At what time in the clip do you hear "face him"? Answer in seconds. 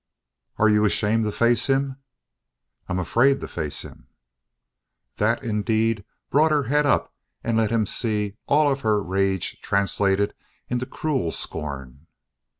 1.31-1.97, 3.47-4.07